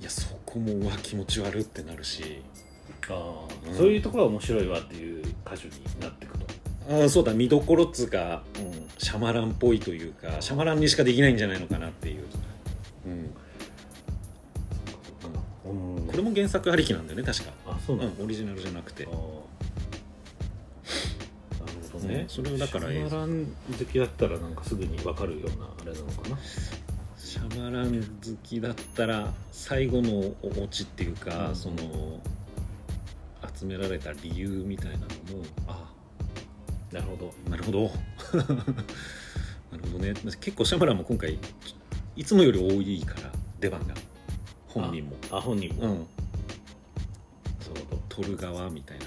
[0.00, 2.42] いやそこもうわ気持ち悪ってなるし。
[3.08, 3.74] ああ、うん。
[3.74, 6.46] そういうところが面白いわっていう歌手になっていくと。
[7.04, 12.24] あそうだ見どころっつうか、うん、シャマランっぽいというかシャマランにしかできないんじゃないのかなっていう、
[13.06, 13.12] うん、
[15.70, 16.06] うん。
[16.06, 19.08] これも原作ありきなんだよね確か、あそうなんだ、うん、オリジナルじゃなくて
[22.04, 23.46] ね、うんそれをだからシャマラン
[23.78, 26.38] 好きだったらなんかすぐに分かるようなあれなのかな。
[27.18, 28.02] シャマラン好
[28.42, 31.56] きだったら最後のオチっていうか、うん。
[31.56, 32.20] その
[33.58, 35.08] 集められた理由みたいなのも
[35.68, 35.92] あ
[36.92, 37.34] なるほど。
[37.50, 37.90] なるほど。
[39.72, 40.14] なるほどね。
[40.40, 41.38] 結構シャマランも今回
[42.16, 43.94] いつもより多いから出番が。
[44.68, 45.16] 本人も。
[45.30, 45.90] あ本人も、うん。
[45.90, 46.04] なる
[47.90, 49.03] ほど、撮る側みたいな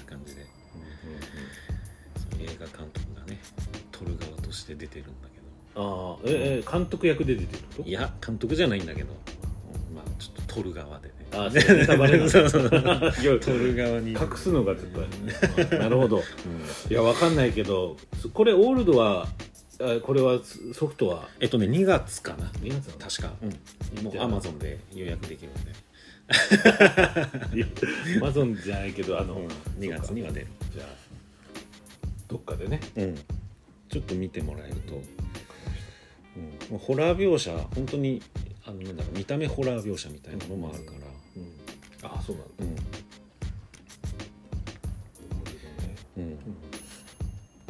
[4.58, 5.38] して出てるんだけ
[5.76, 11.14] ああええ監督役で出てるどいや監督じゃないんだけど、うんまあちょっと撮撮る側でね。
[11.32, 12.32] あそうネタバレなんだ。
[12.32, 14.12] そうそういや 撮る側に。
[14.12, 15.00] 隠すのがちょっと。
[15.00, 16.16] あれ なるほど。
[16.16, 16.22] うん。
[16.90, 17.96] いやわかんないけど
[18.34, 19.28] これオールドは
[19.80, 20.40] あこれは
[20.74, 21.28] ソフトは？
[21.38, 22.46] えっとね2月かな。
[22.60, 22.98] 2月なの？
[22.98, 23.46] 確か、う
[24.00, 25.54] ん、もうじゃあアマゾンで予約できるん
[27.52, 29.46] で、いマゾンじゃないけどあの、うん、
[29.78, 30.46] 2月には出る。
[30.74, 30.86] じゃあ
[32.26, 32.80] どっかでね。
[32.96, 33.18] うん
[33.88, 35.00] ちょっと見てもらえると、
[36.70, 38.22] うん、ホラー描写本当に
[38.66, 40.98] あのなんだろう見た目ホラー描写みたいなのもあるから、
[41.36, 41.52] うん。
[42.02, 42.52] あそうなんだ。
[46.18, 46.22] うん。
[46.22, 46.32] うん。
[46.32, 46.38] うん。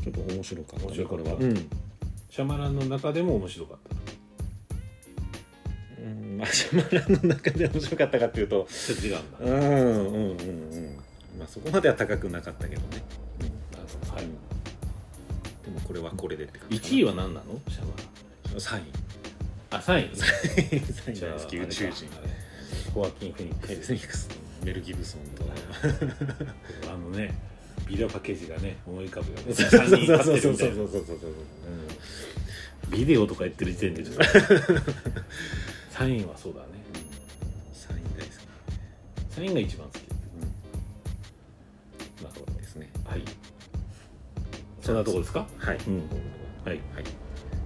[0.02, 1.54] ちょっと面白かったねこれは、うん。
[2.28, 3.78] シャマランの中でも面白かっ
[5.96, 6.02] た。
[6.02, 6.38] うん。
[6.38, 8.66] まあシャマランの中で面白かったかっていうと。
[8.88, 10.40] 違うんだ、うんうんうん
[10.72, 10.96] うん。
[11.38, 13.04] まあそこまでは高くなかったけどね、
[13.72, 14.12] なるほど。
[14.14, 14.24] はい。
[14.24, 14.57] うん
[15.68, 16.76] でもこれはこれでって感じ。
[16.78, 17.60] 1位は何なの？
[17.68, 17.92] シャマ
[18.58, 18.82] 3位。
[19.70, 20.10] ランあ3位。
[20.16, 22.06] 3位じゃあ大好き宇宙人。
[22.94, 24.28] ホアキン・フェニックフェスニックス。
[24.64, 25.44] メル・ギブソンと
[26.90, 27.32] あのね
[27.86, 29.54] ビデオパッケージがね思い浮かぶよね。
[29.54, 30.36] そうそう3人立そうそう。
[30.36, 30.74] ってるみたいな。
[30.74, 31.18] そうそうそう
[32.90, 32.98] うん。
[32.98, 34.24] ビデオとか言ってる時点でちょっと。
[35.90, 36.66] サインはそうだね。
[37.74, 39.34] 3位大好き。
[39.34, 40.02] サインが一番好き。
[42.22, 42.52] なるほど。
[42.58, 42.90] ですね。
[43.04, 43.22] はい
[44.88, 45.46] そんなとこですか？
[45.58, 45.96] はい、うん。
[46.64, 46.74] はい。
[46.74, 46.80] はい、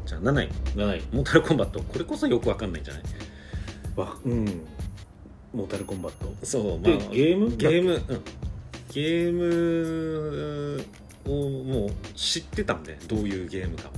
[0.04, 0.48] じゃあ7位。
[0.74, 1.02] 7位。
[1.12, 1.80] モータルコンバット。
[1.80, 3.02] これこそよくわかんないんじゃない？
[3.94, 4.44] わうん。
[5.54, 6.35] モータルコンバット。
[6.44, 7.56] そうでゲーム？
[7.56, 8.02] ゲーム、うん、
[8.88, 10.85] ゲーム
[11.26, 11.30] を
[11.62, 13.88] もう知ってたんでどういうゲームか。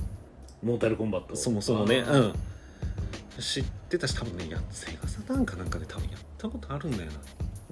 [0.61, 1.35] モータルコンバット。
[1.35, 2.33] そもそもねうん。
[3.39, 7.09] 知ってたし多分ねやセガサターンかなんかで多分やったことあるんだよ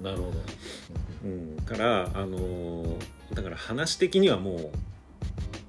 [0.00, 0.10] な。
[0.10, 0.40] なるほど。
[1.24, 2.96] うん、からあのー
[3.34, 4.70] だから話的にはもう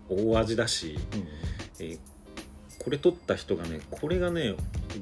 [0.09, 1.27] 大味だし、うん。
[1.85, 1.99] えー
[2.77, 4.53] これ撮った人がねこれがね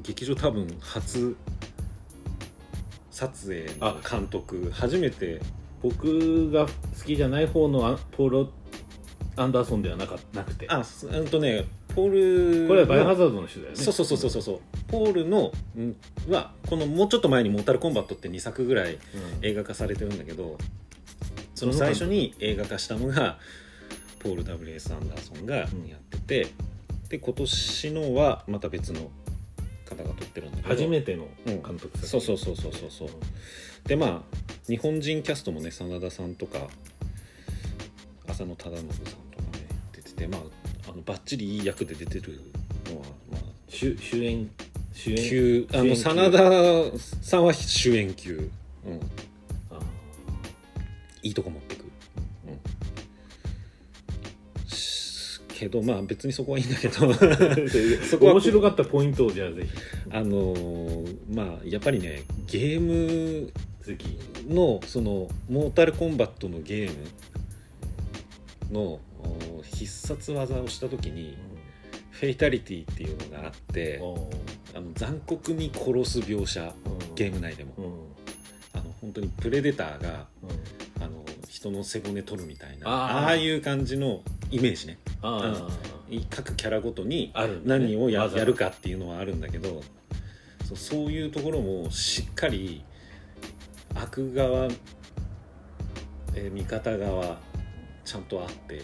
[0.03, 1.35] 劇場多分初
[3.11, 4.71] 撮影の監督。
[4.71, 5.41] 初めて。
[5.81, 6.71] 僕が好
[7.05, 8.49] きじゃない方のアポーロ・
[9.35, 10.65] アンダーソンではなかなくて。
[10.69, 13.77] あすうんとねポールこれはバイオハのザードの人だよね。
[13.77, 14.41] そうそうそうそうそう。
[14.41, 15.95] そうポールのん
[16.31, 18.99] はこのもうちょっと前に「モータルコンバット」って2作ぐらいうん。
[19.41, 20.57] 映画化されてるんだけど
[21.53, 23.37] その最初に映画化したのが
[24.23, 24.93] ポール・ W.S.
[24.93, 25.69] アンダーソンがやっ
[26.09, 26.47] てて、
[27.09, 29.11] で今年のはまた別の
[29.85, 31.61] 方が撮ってるんだけど初めてのうん。
[31.61, 33.09] 監督作そうそうそうそうそうそう。
[33.85, 34.21] でまあ
[34.67, 36.67] 日本人キャストもね真田さんとか
[38.29, 39.11] 浅野忠信さんとか
[39.57, 40.41] ね出ててまあ
[40.91, 42.39] あのバッチリいい役で出てる
[42.89, 44.49] のはまあ主主演
[44.93, 48.49] 主演級あの真田さんは主演級、
[48.85, 48.99] うん、
[49.71, 49.79] あ
[51.21, 51.82] いいとこ持ってく、
[55.63, 56.93] けどまあ別にそこはいいんだけど。
[57.07, 59.69] ー そこは面白かったポイントをじゃあぜひ。
[60.11, 63.51] あのーまあやっぱりねゲーム
[64.47, 66.89] のそのモータルコンバットのゲー
[68.69, 71.37] ムのお必殺技をした時に
[72.11, 74.29] フェイタリティっていうのがあってお
[74.73, 76.73] あの残酷に殺す描写
[77.15, 77.73] ゲーム内でも。
[78.75, 80.25] あの本当にプレデターが
[80.99, 84.23] あの人の背骨取るみたいなああいう感じの
[84.53, 84.99] イメージね。
[85.21, 85.67] あ
[86.29, 87.33] 各キャラごとに
[87.65, 89.81] 何をや,、るかっていうのはあるんだけど
[90.63, 92.83] そうそういうところもしっかり
[93.95, 94.69] 悪側、
[96.35, 97.39] えー味方側
[98.05, 98.81] ちゃんとあって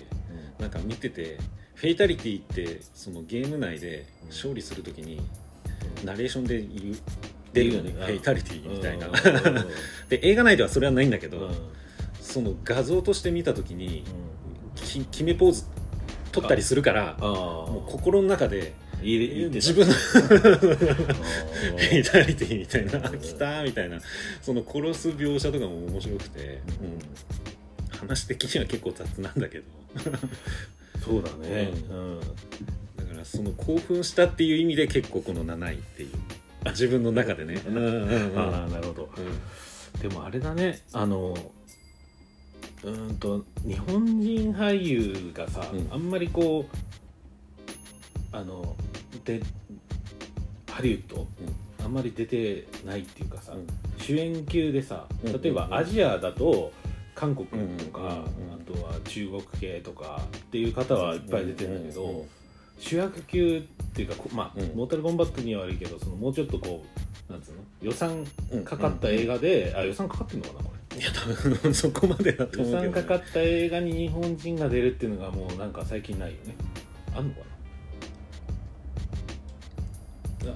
[0.60, 1.38] なんか見てて
[1.76, 5.22] フェイタリティってそのゲーム内で勝利するときに
[6.04, 6.98] ナレーションで言う
[7.54, 7.92] 出るよね。
[7.92, 9.08] フェイタリティみたいな。
[9.08, 9.14] うん。
[9.14, 9.58] うん。
[9.58, 9.68] う ん
[10.10, 11.56] で映画内ではそれはないんだけど、うん。
[12.22, 14.04] その画像として見た時に
[14.82, 15.64] き決めポーズ
[16.32, 24.00] 取ったりするからもう心の中で自分のフあェイ タリティみたいなうん来たみたいな
[24.42, 27.00] その殺す描写とかも面白くて、うん。
[28.00, 29.66] 話的には結構雑なんだけど。
[31.04, 31.72] そうだね。
[31.90, 32.20] ううん。
[32.20, 32.26] だ
[33.14, 36.10] からその興奮したっていう意味で結構この7位っていう
[36.72, 37.62] 自分の中でね。
[37.68, 38.40] うんうんうん。
[38.40, 39.10] ああなるほど。
[40.02, 40.82] でもあれだね。
[40.94, 41.36] あの
[42.84, 45.88] うーんと日本人俳優がさ、うん。
[45.92, 48.76] あんまりこうあの
[49.26, 49.42] で
[50.72, 51.28] ハリウッド、
[51.84, 53.68] あんまり出てないっていうかさ、うん。
[54.02, 55.42] 主演級でさうん。
[55.42, 56.72] 例えばアジアだと
[57.16, 58.06] 韓国とか、うん。
[58.06, 58.14] うん。
[58.14, 58.24] うん。
[58.54, 62.10] あとは中国系とかっていう方はいっぱい出てるんだけど、うん。
[62.10, 62.20] うん。
[62.20, 62.26] うん。
[62.80, 63.62] 主役級っ
[63.94, 64.68] ていうかこまあ、うん。
[64.78, 66.86] モータルコンバットには悪いけどそのもうちょっとこ
[67.30, 68.64] うなんつうの予算うん。
[68.64, 71.28] かかった映画で、あ予算かかってんのかなこれいや多
[71.68, 76.56] 分そこまでだと予思うけど、ね、算かかった映画に日本人が出るっていうのがもうなんか最近ないよね。
[77.16, 77.42] あんのか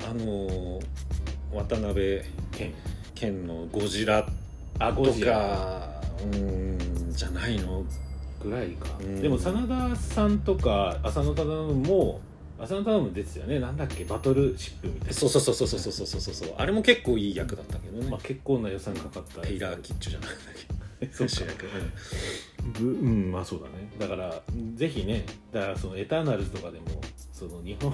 [0.10, 0.86] あのー
[1.54, 2.74] 渡辺な剣
[3.14, 4.30] 県のゴジラと
[4.80, 7.84] かうーんじゃないの？
[8.44, 8.90] ぐらいか。
[9.00, 9.22] うん。
[9.22, 12.20] でも真田さんとか浅野忠信も
[12.64, 13.60] 浅野出てたよね。
[13.60, 14.06] なんだっけ？
[14.06, 15.14] バトルシップみたいな。
[15.14, 16.54] そうそうそうそうそうそうそうそうそう。
[16.58, 19.42] あれも結構いい役だったけどね、まあ、結構な予算かかった。
[19.42, 20.34] テイラー・キッチュじゃなく
[21.08, 21.34] て そうか。
[21.34, 21.66] 主役
[22.80, 23.32] ぶうん。
[23.32, 23.92] まあそうだね。
[24.00, 24.42] だから
[24.76, 26.86] ぜひねだからそのエターナルズとかでも
[27.32, 27.94] その日本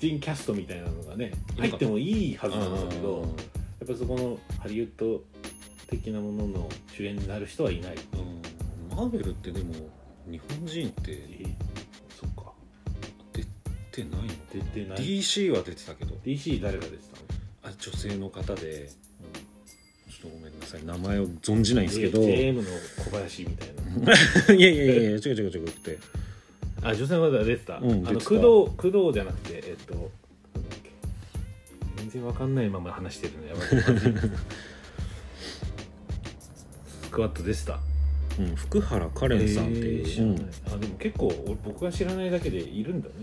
[0.00, 3.26] 人キャストみたいなのがね入ってもいいはずなんだけどや
[3.84, 5.22] っぱそこのハリウッド
[5.88, 7.94] 的なものの主演になる人はいない。
[7.94, 8.96] うん。
[8.96, 9.72] マーベルってでも
[10.28, 11.12] 日本人って
[13.94, 14.26] てないの？
[14.52, 14.98] 出てない。
[14.98, 16.14] DC は出てたけど。
[16.24, 18.90] DC 誰が出てたの、あ女性の方で。
[20.10, 20.84] ちょっとごめんなさい。
[20.84, 22.20] 名前を存じないんですけど。
[22.20, 23.68] JM の小林みたい
[24.48, 24.54] な。
[24.54, 25.98] いやいやいや違う違う違うって
[26.82, 30.10] あ女性の方が出てた、うんあの工藤工藤じゃなくてえっと
[31.96, 33.68] 全然わかんないまま話してるのやばい。
[37.02, 37.80] スクワットでした。
[38.38, 43.14] うん、福原カレンさんっていう、えーうんあでも結構俺僕が知らないだけでいるんだね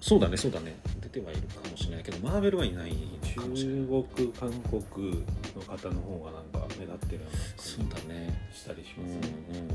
[0.00, 0.76] そうだねそうだね。
[1.02, 4.04] 出てはいるかもしれないけどマーベルはいない中かもしれない。
[4.14, 8.48] 国韓国の方の方がなんか目立ってるようなそうだね。
[8.52, 9.68] したりしうますね、ん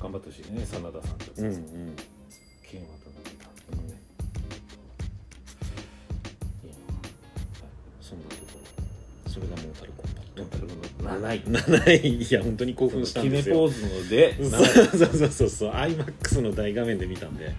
[0.00, 1.96] 頑張ってほしいね真田さんとか、うんうんうん
[2.62, 4.00] 剣渡辺さんとかね。
[6.64, 6.70] いい
[8.00, 8.42] そんなとこ
[9.26, 10.42] ろそれがモータルコンバット。
[10.42, 11.04] なモータルコンバット。
[11.04, 13.68] 7位7位いや本当に興奮したんですよ。
[13.68, 15.70] 決めポーズのでそうそうそうそうそう。
[15.72, 17.52] iMAX の大画面で見たんで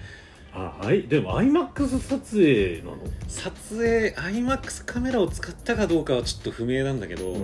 [0.57, 7.35] あはいでも iMAX 撮影なの、撮影 iMAX カメラを使ったかどうかはちょっと不明なんだけど、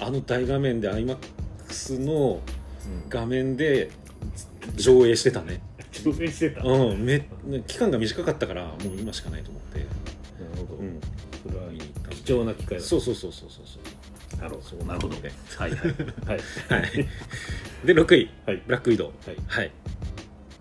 [0.00, 2.40] あの大画面で iMAX の
[3.08, 3.90] 画面で
[4.74, 5.62] 上映してたね。
[6.02, 7.22] 上映してた、なるうんめ
[7.68, 9.86] 期間が短かったからもう今しかないと思って、
[10.56, 11.00] ほど、うん、
[11.44, 11.72] それは
[12.10, 12.84] 貴重な機会だ。
[12.84, 14.40] そうそうそうそうそうそう。
[14.40, 15.80] なるほそうどなるほどではい はい。
[16.26, 16.40] はい。
[16.80, 17.08] はい。
[17.84, 18.30] で6位。
[18.46, 18.62] はい。
[18.66, 19.12] ブラックウィドウ。
[19.28, 19.36] はい。
[19.46, 19.70] はい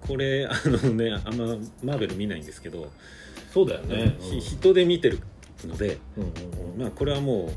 [0.10, 1.45] これあのねあんま
[1.84, 2.91] マーベル見ないんですけど、
[3.54, 5.19] そうだよね、ひ人で見てる
[5.67, 6.82] ので、うんうんうん。
[6.82, 7.52] まあこれはも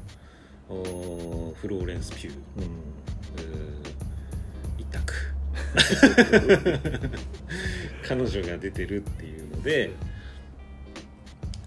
[0.69, 2.37] うフローレンス・ピューうん。
[4.77, 5.15] 一択。
[8.07, 9.93] 彼女が出てるっていうので、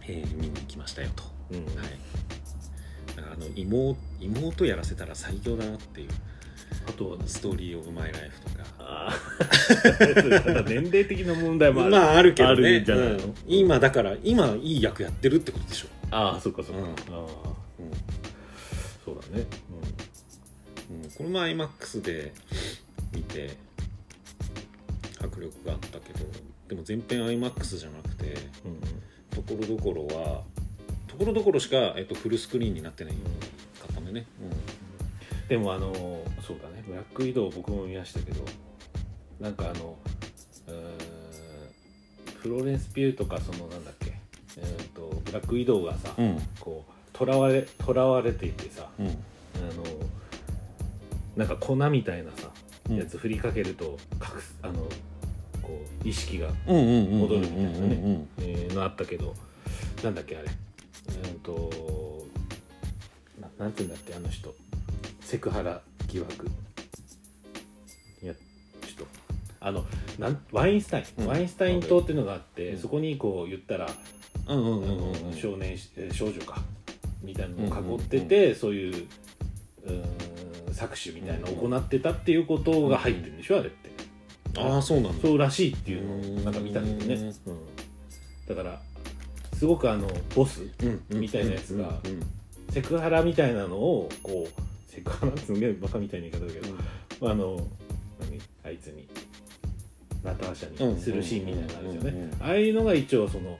[0.08, 1.66] えー見に行きましたよと、うん。
[1.66, 1.76] はい、
[3.34, 6.10] あの妹妹やらせたら最強だなっていう
[6.88, 8.66] あとはストーリー・オブ・マイ・ライフとか。
[8.80, 10.44] あー。
[10.44, 13.36] ただ年齢的な問題もある、まああるけどあねうん。
[13.48, 16.86] 今だから今いい役やってるってことでしょ、ああそっかそっか、うん。
[16.86, 17.26] ああうん。
[19.04, 19.46] そうだね。
[20.92, 22.32] うん、これも iMAX で
[23.14, 23.58] 見て
[25.20, 26.26] 迫力があったけど
[26.68, 28.80] でも全編 iMAX じゃなくてうんうん。
[29.32, 30.44] ところどころは
[31.08, 33.20] ところどころしか、えっと、フルスクリーンになってないか
[33.92, 34.12] ったね。
[34.12, 34.26] ね、
[35.48, 35.94] でもあの
[36.42, 36.84] そうだね。
[36.88, 38.44] ブラックウィドウ僕も見ましたけど
[39.40, 39.98] なんかあの
[42.42, 44.18] フローレンス・ピューとかそのなんだっけ
[44.58, 46.40] えーとブラックウィドウがさ、うん。
[46.60, 49.08] こうとらわれとらわれていてさうん。
[49.08, 49.16] あの
[51.36, 52.50] なんか粉みたいなさ、
[52.90, 52.98] うん。
[52.98, 54.74] やつ振りかけると隠すあの
[55.62, 58.28] こう意識が、うんうんうん戻るみたいなね
[58.74, 59.34] のあったけど
[60.04, 60.48] なんだっけあれ。
[61.24, 62.26] えっ、と
[63.40, 64.54] ななんていうんだっけあの人
[65.26, 66.48] セクハラ疑惑。
[68.22, 68.34] いや
[68.86, 69.06] 人
[69.60, 69.84] あの
[70.20, 71.28] なんワインスタイン、うん。
[71.28, 72.80] ワインスタイン島っていうのがあって、うん。
[72.80, 73.90] そこにこう言ったら、
[74.48, 76.62] うんうんうん少年しえー少女か
[77.24, 79.08] みたいなのを囲ってて、そういう
[79.86, 80.04] うーん
[80.72, 83.90] 搾取みたいなのを行ってたっていうことが入ってるんでしょあれって。
[84.58, 85.22] ああそうなんだ。
[85.28, 88.80] そうらしいっていうのをなんか見たんだよね、うん、だから
[89.58, 90.62] すごくあのボス
[91.10, 92.24] みたいなやつがうんうん。
[92.72, 94.62] セクハラみたいなのをこう
[94.96, 96.60] セクハラすげえバカみたいな言い方だけ
[97.20, 97.68] ど、あの
[98.20, 98.40] 何？
[98.64, 99.08] あいつに
[100.24, 102.44] ナターシャにするシーンみたいなのあるじゃんね、うんうんうんうん。
[102.44, 103.60] ああいうのが一応その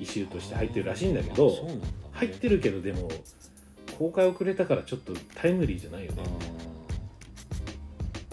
[0.00, 1.80] イシューとして入ってるらしいんだけどね
[2.12, 3.08] 入ってるけどでも
[3.98, 6.22] 公開遅れたからちょっとタイムリーじゃないよね。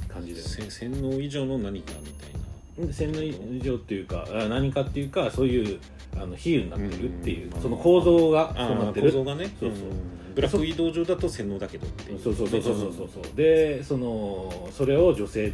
[0.08, 2.94] 感じで、せ洗脳以上の何かみたいな。
[2.94, 5.80] 洗脳以上っていうかあ何かっていうかそういう
[6.22, 9.12] あの比喩になってるっていう、うんその構造がそうなってる。
[9.12, 9.52] 構造がね。
[9.60, 9.88] そうそう。
[9.88, 11.88] んブラック移動上だと洗脳だけど
[12.24, 12.62] そうそうそう。
[12.62, 13.36] そうそうそう。
[13.36, 15.54] でそのそれを女性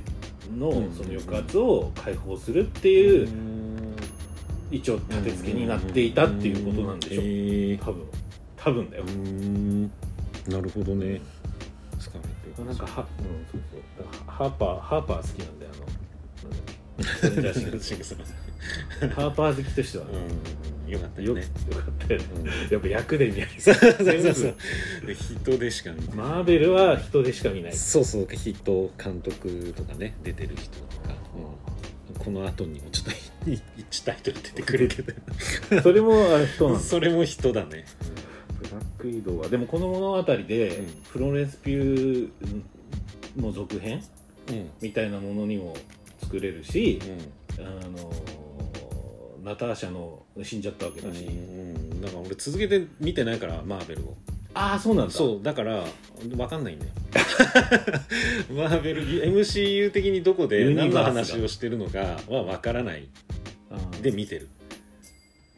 [0.58, 3.30] のうんその抑圧を解放するっていう
[4.72, 8.04] 一応立て付けになっていたっていうことなんでしょへー多分。
[8.58, 9.04] 多分だよ。
[10.48, 11.22] なるほどね。
[12.00, 14.08] スカーレットなんかは、うん、そうそう。
[14.28, 17.60] ハーパーハーパー好きなんだよあのなんだっけ
[19.16, 20.66] ハーパー好きとしては、うん。
[20.88, 22.46] よかったよよよねかったよね、うん。
[22.72, 23.50] やっぱ役で見ない。
[23.58, 24.34] そうそうそう。
[24.34, 24.56] そう
[25.14, 26.16] 人でしか見てない。
[26.16, 27.74] マーベルは人でしか見ない。
[27.74, 32.24] そうそう人監督とかね出てる人とか、うん。
[32.24, 33.12] この後にもちょっと
[33.52, 35.14] 1タイトル出てくるけど。
[35.82, 36.80] それもあれ人なんだ。
[36.86, 37.86] それも人だね、
[38.62, 39.50] ブラックイドウは。
[39.50, 40.86] でもこの物語で、うん。
[41.08, 44.04] フローレンス・ピューの続編
[44.50, 44.56] うん。
[44.56, 45.76] うんみたいなものにも
[46.22, 47.00] 作れるし、
[47.58, 48.12] あの
[49.46, 54.18] ナターシャの死んじゃったわけだし、うん、だから俺続けて見てないからマーベルを。
[54.56, 55.14] ああそうなんだ。
[55.14, 55.84] そうだから
[56.28, 56.92] 分かんないんだよ。
[58.50, 63.08] マーベル MCU 的にどこで何の話をしてるのかは分からない。
[64.02, 64.50] で見てる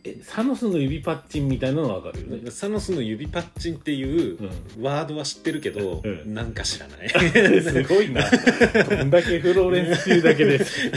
[0.08, 2.51] えサノスの指パッチンみたいなのは分かるよね。
[2.51, 4.49] サノスの指パッチンっていうう
[4.82, 7.10] ワードは知ってるけど、うんなんか知らない。
[7.62, 8.30] すごいな。
[8.89, 10.64] どんだけフローレンス級だけで。
[10.64, 10.89] す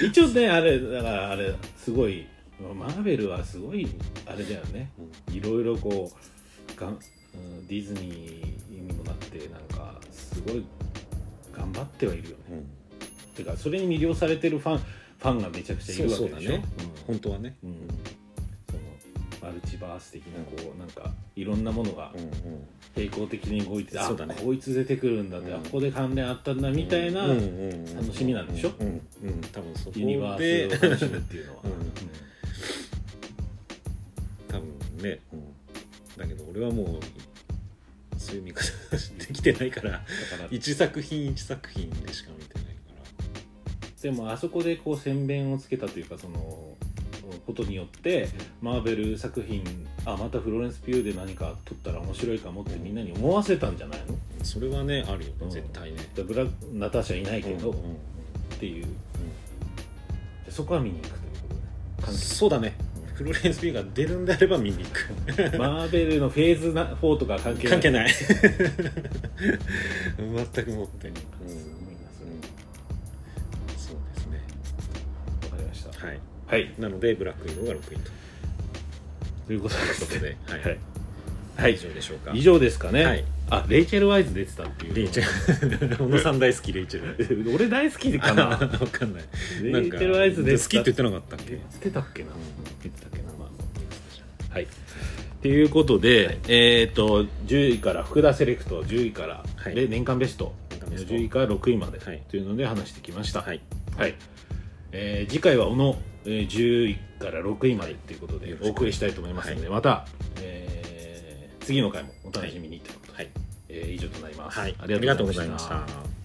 [0.04, 2.26] 一応ねあれだからあれすごい
[2.60, 3.88] マーベルはすごい
[4.26, 4.90] あれだよね。
[5.32, 10.62] いろいろこうがん、うん、ディズニーにもなってなんかすごい
[11.52, 12.36] 頑張ってはいるよね。
[12.50, 12.64] うん。
[13.34, 14.80] てかそれに魅了されてるファン
[15.20, 16.36] ファンがめちゃくちゃいるわけでしょ。
[16.36, 16.64] そうそうだね。
[17.06, 17.56] 本当はね。
[17.62, 17.70] うん。
[17.70, 17.76] うん
[18.70, 22.30] そのマルチバース的なこうなんかいろんなものがうんうん。
[22.96, 24.34] 並行的に動いてて、そうだね。
[24.36, 25.56] あこいつ出てくるんだって、うん。
[25.56, 28.72] あここで関連あったんだみたいな、うんうんうん楽しみなんでしょ？
[28.80, 28.90] うんう
[29.30, 29.40] ん。
[29.52, 30.00] 多分そこで。
[30.00, 31.70] ユニバースを楽しむっていうのは、うん。
[34.48, 34.68] 多分
[35.02, 35.54] ね、うん、
[36.16, 37.00] だけど俺はもう
[38.18, 38.66] そういう見方
[39.18, 40.02] できてないから
[40.50, 42.64] 一作品一作品でしか見てない。
[42.64, 42.69] か
[44.02, 46.38] でもあそこでこう宣伝をつけたというかその
[47.46, 48.28] ことによって
[48.60, 49.62] マーベル作品
[50.04, 54.14] あまたフローレンス・ピューで何か撮ったら面白いかもってみんなに思わせたんじゃないの？
[54.38, 55.50] らそれはねあるよね、うん。
[55.50, 55.98] 絶対ね。
[56.14, 57.92] でブラナターシャいないけど、うんうん。
[57.92, 57.94] っ
[58.58, 58.86] ていう。
[60.46, 61.20] でそこは見に行くという
[62.00, 62.74] ことでそうだね。
[63.14, 65.12] フローレンス・ピューが出るんであれば見に行く。
[65.58, 67.72] マーベルのフェーズな4とか関係ない。
[67.72, 68.10] 関係ない。
[70.54, 71.14] 全くもって、うん
[76.06, 76.20] はい。
[76.46, 76.74] はい。
[76.78, 78.10] なのでブラックイドウが6位と。
[79.46, 79.74] ということ
[80.14, 80.60] でで、はい。
[80.60, 80.78] はい、
[81.56, 81.74] はい。
[81.74, 82.32] 以上でしょうか。
[82.34, 83.24] 以上ですかね、はい。
[83.50, 84.94] あレイチェル・ワイズ出てたっていう。
[84.94, 87.50] レイチェル 小野さん大好きレイチェル。
[87.54, 88.46] 俺大好きかな。
[88.56, 89.24] わかんない。
[89.62, 91.50] レイチェル・ワイズ出てた好きって言ってなかったっけ？
[91.50, 92.32] 言ってたっけな、ん。
[92.82, 93.24] 言ってたっけな？
[93.38, 93.50] ま
[94.50, 94.66] あはい。
[95.42, 96.38] ということで、はい。
[96.48, 99.74] えっ、と10位から福田セレクト10位から、はい。
[99.74, 100.54] で年間ベスト。
[100.70, 101.14] 年間ベスト。
[101.14, 102.22] 10位から6位まではい。
[102.30, 103.42] というので話してきました。
[103.42, 103.60] はい。
[103.96, 104.14] はい、
[104.92, 110.06] えー次回は小野、えー10位から6位までということでお送りしたいと思いますので、また、
[110.40, 113.30] えー次の回もお楽しみにということで、はい。
[113.68, 114.74] えー以上となります、はい。
[114.78, 116.19] あありがとうございました